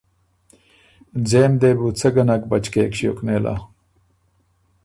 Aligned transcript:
ځېم 1.29 1.51
دې 1.61 1.71
بو 1.77 1.87
څۀ 1.99 2.09
ګه 2.13 2.23
نک 2.27 2.41
بچکېک 2.49 2.91
ݭیوک 2.97 3.19
نېله۔ 3.25 3.53